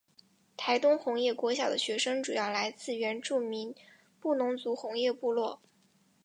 [0.57, 3.75] 台东红叶国小的学生主要来自原住民
[4.19, 5.61] 布农族红叶部落。